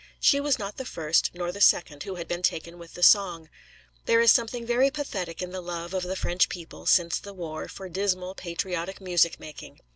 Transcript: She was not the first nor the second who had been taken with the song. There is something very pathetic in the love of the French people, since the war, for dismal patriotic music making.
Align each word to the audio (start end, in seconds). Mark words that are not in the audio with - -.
She 0.19 0.39
was 0.39 0.57
not 0.57 0.77
the 0.77 0.83
first 0.83 1.29
nor 1.35 1.51
the 1.51 1.61
second 1.61 2.01
who 2.01 2.15
had 2.15 2.27
been 2.27 2.41
taken 2.41 2.79
with 2.79 2.95
the 2.95 3.03
song. 3.03 3.49
There 4.05 4.19
is 4.19 4.31
something 4.31 4.65
very 4.65 4.89
pathetic 4.89 5.43
in 5.43 5.51
the 5.51 5.61
love 5.61 5.93
of 5.93 6.01
the 6.01 6.15
French 6.15 6.49
people, 6.49 6.87
since 6.87 7.19
the 7.19 7.35
war, 7.35 7.67
for 7.67 7.87
dismal 7.87 8.33
patriotic 8.33 8.99
music 8.99 9.39
making. 9.39 9.79